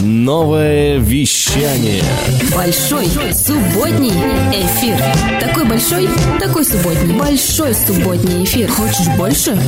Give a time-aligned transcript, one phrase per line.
[0.00, 2.04] Новое вещание.
[2.54, 4.10] Большой субботний
[4.52, 4.96] эфир.
[5.40, 7.14] Такой большой, такой субботний.
[7.16, 8.70] Большой субботний эфир.
[8.70, 9.58] Хочешь больше?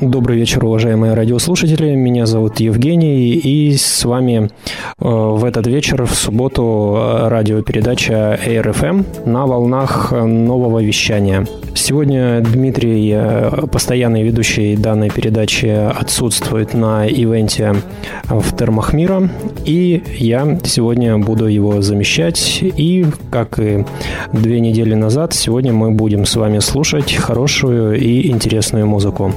[0.00, 1.94] Добрый вечер, уважаемые радиослушатели.
[1.94, 4.50] Меня зовут Евгений, и с вами
[4.98, 11.46] э, в этот вечер, в субботу, радиопередача AirFM на волнах нового вещания.
[11.74, 17.76] Сегодня Дмитрий, э, постоянный ведущий данной передачи, отсутствует на ивенте
[18.24, 19.30] в термах мира,
[19.64, 22.58] и я сегодня буду его замещать.
[22.60, 23.86] И, как и
[24.30, 29.32] две недели назад, сегодня мы будем с вами слушать хорошую и интересную музыку.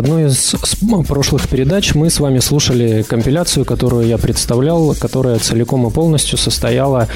[0.00, 0.54] Одной из
[1.06, 7.06] прошлых передач мы с вами слушали компиляцию, которую я представлял, которая целиком и полностью состояла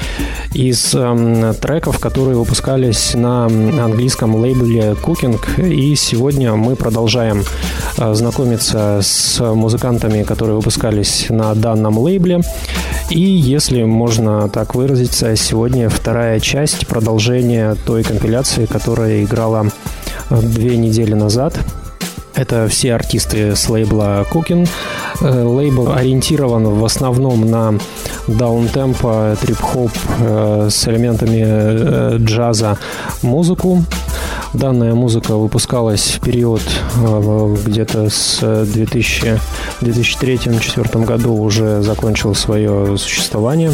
[0.53, 5.67] из э, треков, которые выпускались на английском лейбле Cooking.
[5.67, 7.43] И сегодня мы продолжаем
[7.97, 12.41] э, знакомиться с музыкантами, которые выпускались на данном лейбле.
[13.09, 19.71] И, если можно так выразиться, сегодня вторая часть продолжения той компиляции, которая играла
[20.29, 21.57] э, две недели назад.
[22.35, 24.67] Это все артисты с лейбла Cooking.
[25.21, 27.75] Э, лейбл ориентирован в основном на
[28.27, 32.77] даунтемпо, трип-хоп э, с элементами джаза
[33.21, 33.83] музыку.
[34.53, 36.61] Данная музыка выпускалась в период
[37.65, 39.39] где-то с 2000,
[39.81, 43.71] 2003-2004 году уже закончила свое существование.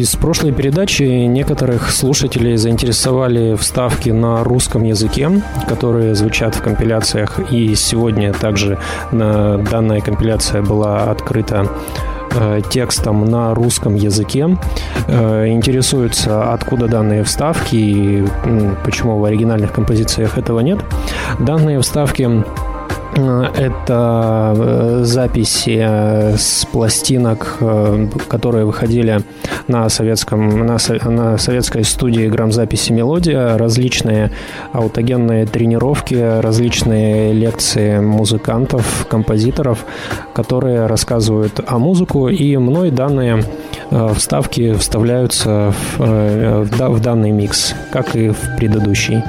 [0.00, 5.30] Из прошлой передачи некоторых слушателей заинтересовали вставки на русском языке,
[5.68, 8.78] которые звучат в компиляциях, и сегодня также
[9.12, 11.68] данная компиляция была открыта
[12.34, 14.56] э, текстом на русском языке.
[15.06, 18.24] Э, интересуются, откуда данные вставки и
[18.82, 20.78] почему в оригинальных композициях этого нет.
[21.40, 22.42] Данные вставки
[23.16, 29.20] это э, записи э, с пластинок, э, которые выходили
[29.68, 34.30] на, советском, на, на советской студии грамзаписи «Мелодия», различные
[34.72, 39.84] аутогенные тренировки, различные лекции музыкантов, композиторов,
[40.32, 43.42] которые рассказывают о музыку, и мной данные
[44.14, 49.22] вставки вставляются в, в данный микс, как и в предыдущий.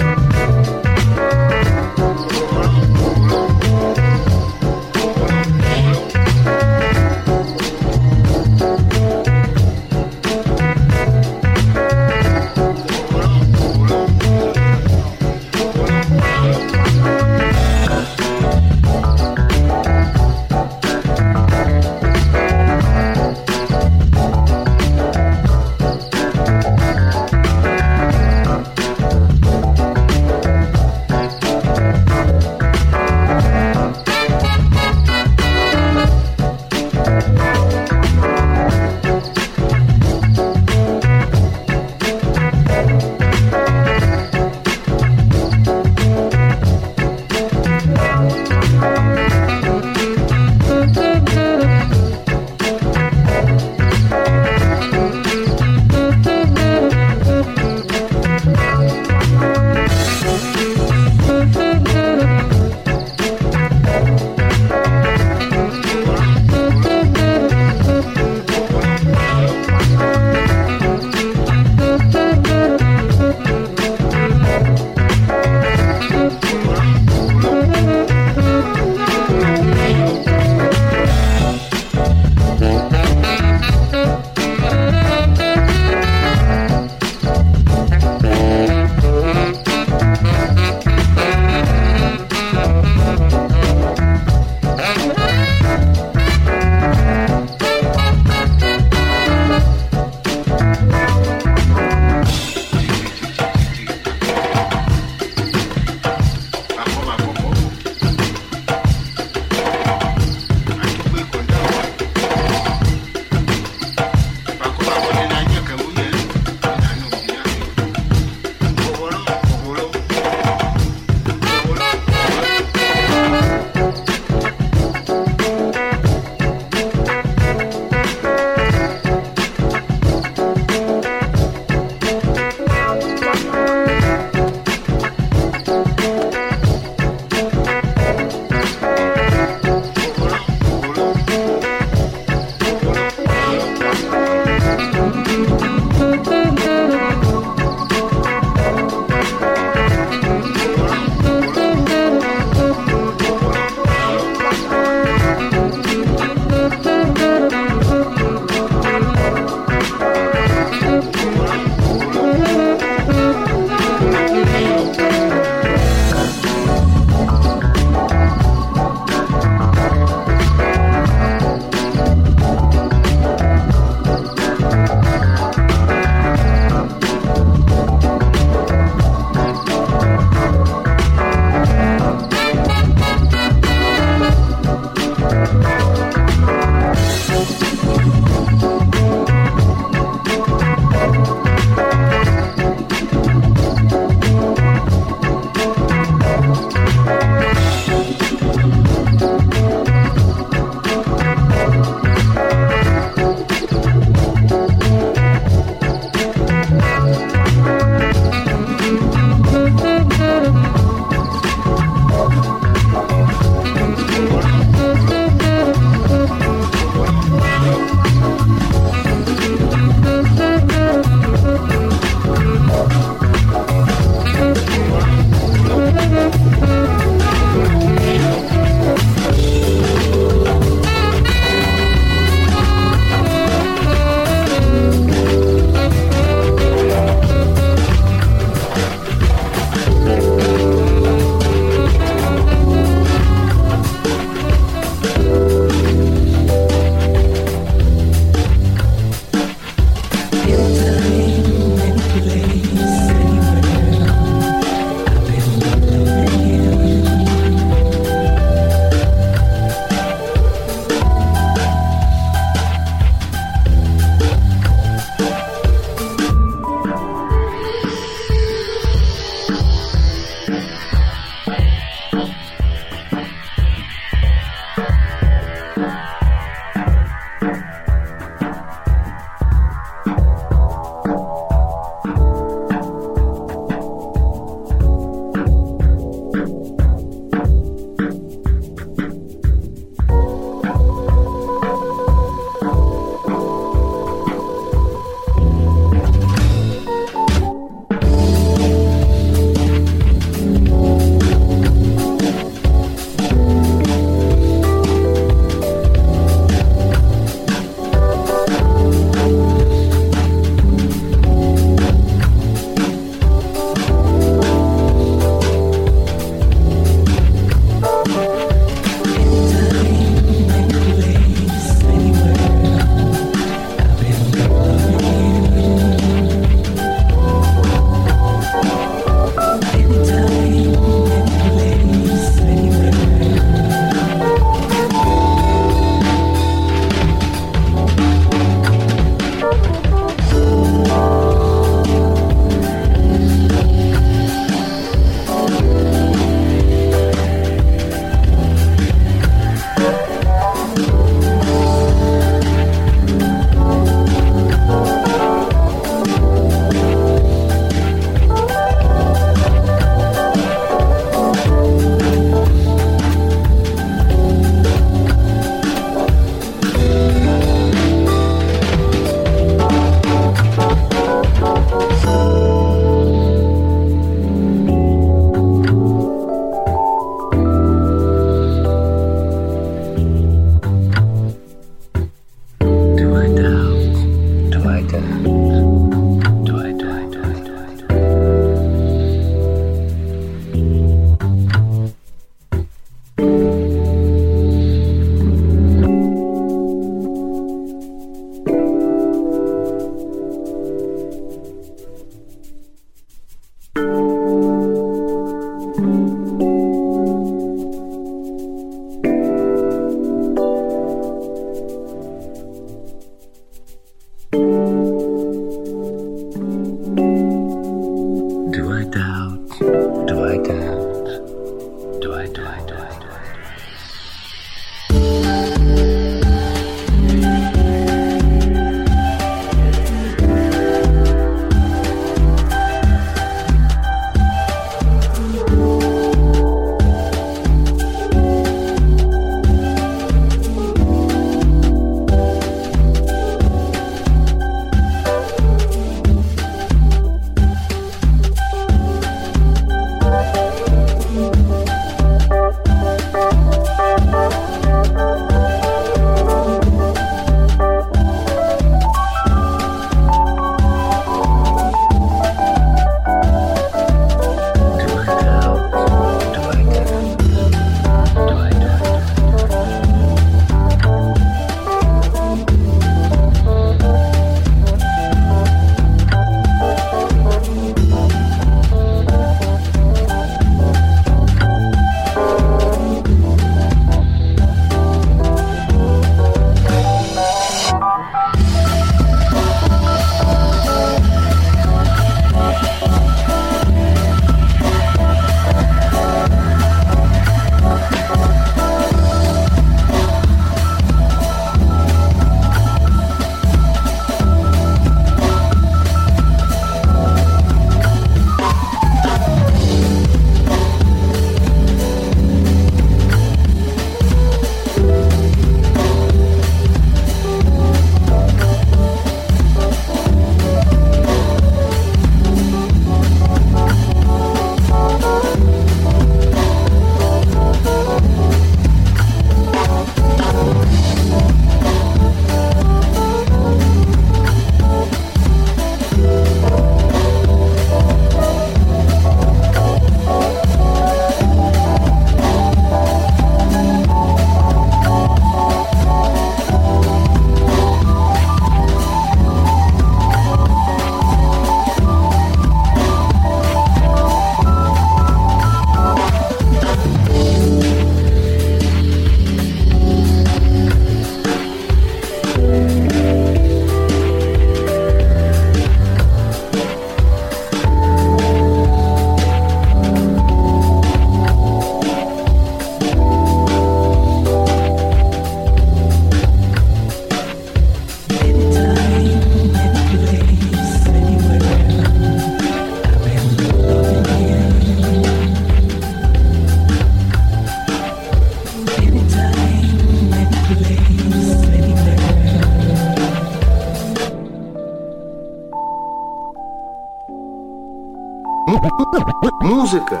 [599.46, 600.00] Музыка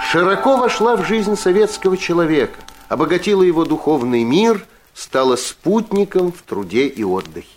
[0.00, 4.64] широко вошла в жизнь советского человека, обогатила его духовный мир,
[4.94, 7.48] стала спутником в труде и отдыхе.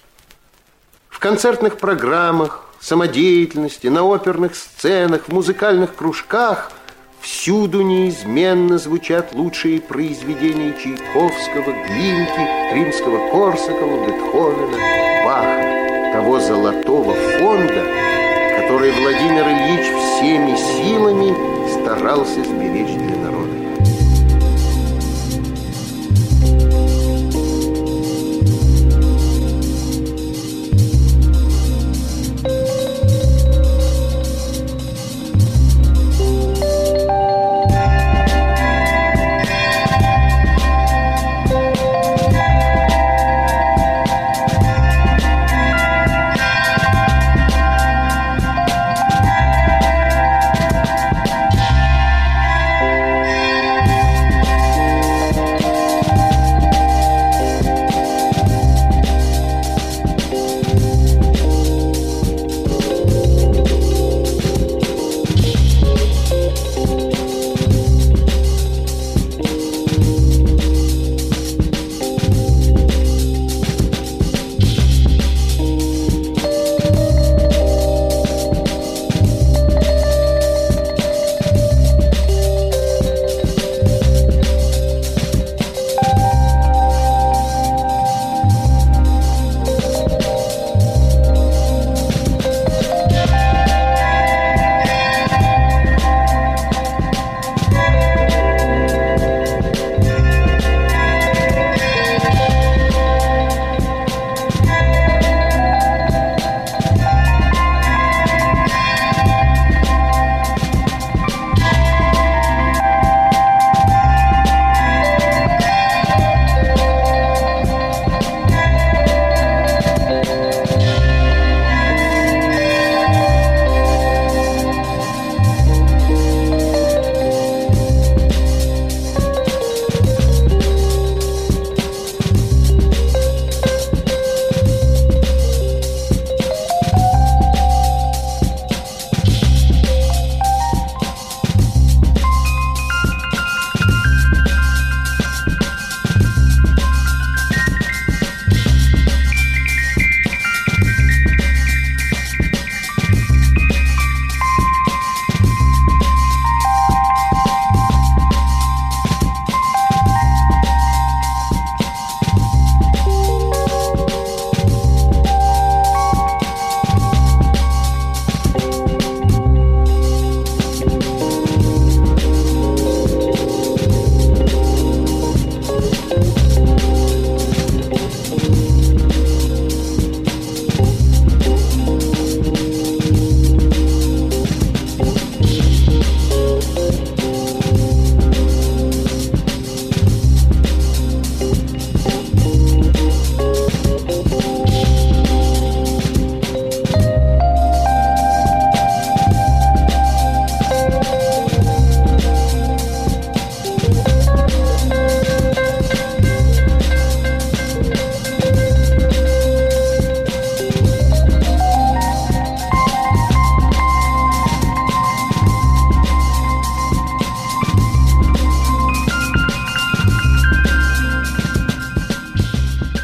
[1.09, 6.71] В концертных программах, самодеятельности, на оперных сценах, в музыкальных кружках
[7.21, 17.85] всюду неизменно звучат лучшие произведения Чайковского, Глинки, Римского-Корсакова, Бетховена, Баха, того золотого фонда,
[18.57, 19.96] который Владимир Ильич
[21.87, 23.46] старался сберечь для народа.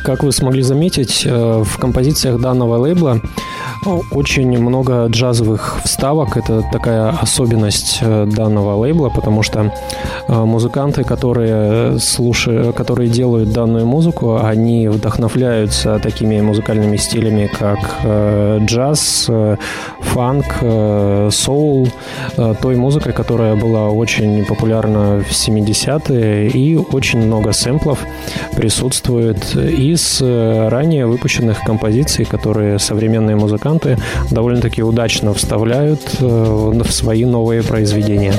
[0.04, 3.22] Как вы смогли заметить, э, в композициях данного лейбла
[4.12, 6.36] очень много джазовых вставок.
[6.36, 9.72] Это такая особенность э, данного лейбла, потому что э,
[10.28, 19.30] музыканты, которые слушают, которые делают данную музыку, они вдохновляются такими музыкальными стилями, как э, джаз,
[20.00, 20.46] фанк,
[21.32, 21.88] соул,
[22.62, 28.00] той музыкой, которая была очень популярна в 70-е, и очень много сэмплов
[28.56, 33.98] присутствует из ранее выпущенных композиций, которые современные музыканты
[34.32, 38.34] довольно-таки удачно вставляют э, в свои новые произведения.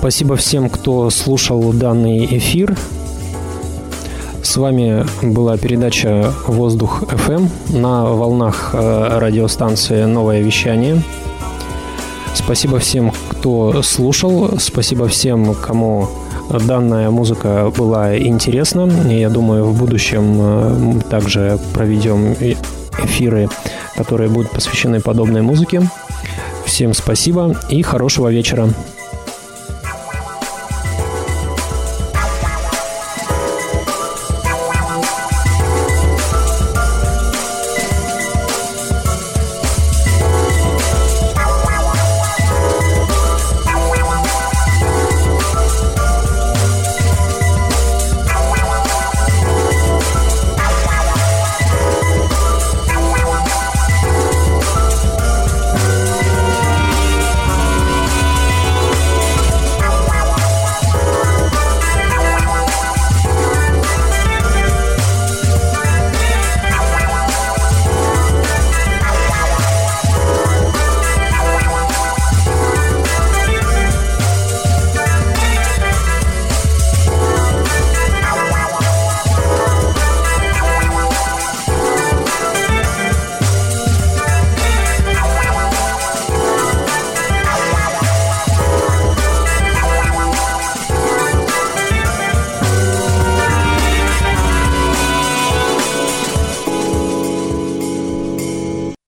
[0.00, 2.74] Спасибо всем, кто слушал данный эфир.
[4.42, 11.02] С вами была передача «Воздух FM на волнах э, радиостанции «Новое вещание».
[12.32, 14.58] Спасибо всем, кто слушал.
[14.58, 16.08] Спасибо всем, кому
[16.48, 18.88] данная музыка была интересна.
[19.06, 22.32] Я думаю, в будущем э, также проведем
[23.04, 23.50] эфиры,
[23.96, 25.82] которые будут посвящены подобной музыке.
[26.64, 28.70] Всем спасибо и хорошего вечера.